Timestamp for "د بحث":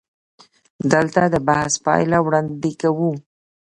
1.33-1.73